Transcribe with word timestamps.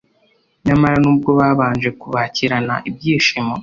Nyamara 0.65 0.95
n’ubwo 1.03 1.29
babanje 1.39 1.89
kubakirana 1.99 2.75
ibyishimo, 2.89 3.53